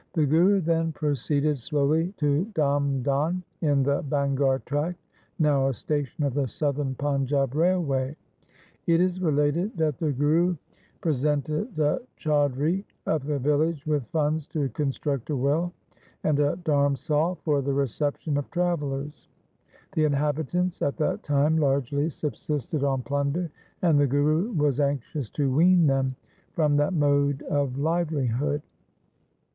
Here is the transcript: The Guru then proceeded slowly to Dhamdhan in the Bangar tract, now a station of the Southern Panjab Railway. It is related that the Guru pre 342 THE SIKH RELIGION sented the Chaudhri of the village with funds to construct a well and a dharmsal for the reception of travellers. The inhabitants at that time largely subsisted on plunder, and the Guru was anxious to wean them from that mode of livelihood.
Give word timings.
The 0.13 0.25
Guru 0.25 0.61
then 0.61 0.91
proceeded 0.93 1.59
slowly 1.59 2.11
to 2.17 2.45
Dhamdhan 2.55 3.43
in 3.61 3.83
the 3.83 4.01
Bangar 4.01 4.65
tract, 4.65 4.97
now 5.37 5.67
a 5.67 5.75
station 5.75 6.23
of 6.23 6.33
the 6.33 6.47
Southern 6.47 6.95
Panjab 6.95 7.53
Railway. 7.53 8.15
It 8.87 8.99
is 8.99 9.21
related 9.21 9.77
that 9.77 9.99
the 9.99 10.11
Guru 10.11 10.55
pre 11.01 11.13
342 11.13 11.17
THE 11.19 11.19
SIKH 11.19 11.53
RELIGION 11.53 11.69
sented 11.69 11.75
the 11.75 12.05
Chaudhri 12.71 12.83
of 13.05 13.25
the 13.27 13.37
village 13.37 13.85
with 13.85 14.07
funds 14.07 14.47
to 14.47 14.69
construct 14.69 15.29
a 15.29 15.35
well 15.37 15.71
and 16.23 16.39
a 16.39 16.55
dharmsal 16.55 17.37
for 17.45 17.61
the 17.61 17.71
reception 17.75 18.37
of 18.37 18.49
travellers. 18.49 19.27
The 19.93 20.05
inhabitants 20.05 20.81
at 20.81 20.97
that 20.97 21.21
time 21.21 21.57
largely 21.59 22.09
subsisted 22.09 22.83
on 22.83 23.03
plunder, 23.03 23.51
and 23.83 23.99
the 23.99 24.07
Guru 24.07 24.51
was 24.53 24.79
anxious 24.79 25.29
to 25.29 25.53
wean 25.53 25.85
them 25.85 26.15
from 26.53 26.75
that 26.77 26.93
mode 26.93 27.43
of 27.43 27.77
livelihood. 27.77 28.63